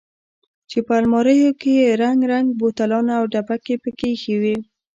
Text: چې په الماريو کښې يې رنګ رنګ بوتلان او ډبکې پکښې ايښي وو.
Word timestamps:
چې 0.69 0.77
په 0.87 0.93
الماريو 0.99 1.49
کښې 1.61 1.71
يې 1.81 1.89
رنګ 2.01 2.19
رنګ 2.31 2.47
بوتلان 2.59 3.07
او 3.17 3.23
ډبکې 3.31 3.75
پکښې 3.83 4.07
ايښي 4.11 4.35
وو. 4.41 4.55